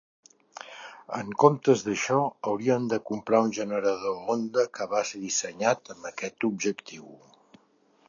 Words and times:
En 1.17 1.27
comptes 1.43 1.83
d'això, 1.89 2.17
haurien 2.51 2.89
de 2.95 2.99
comprar 3.11 3.43
un 3.49 3.53
generador 3.59 4.19
Honda 4.35 4.67
que 4.79 4.91
va 4.97 5.05
ser 5.13 5.25
dissenyat 5.29 5.97
amb 5.97 6.13
aquest 6.15 6.53
objectiu. 6.55 7.11